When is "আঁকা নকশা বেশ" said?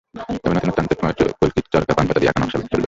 2.31-2.67